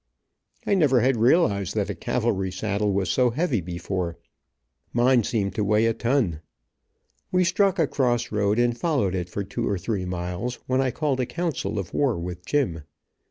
[0.65, 4.17] I never had realized that a cavalry saddle was so heavy, before.
[4.93, 6.41] Mine seemed to weigh a ton.
[7.31, 10.89] We struck a cross road, and followed it for two or three miles, when I
[10.89, 12.81] called a council of war, with Jim.